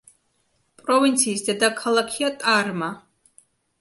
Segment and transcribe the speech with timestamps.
[0.83, 2.89] პროვინციის დედაქალაქია ტარმა.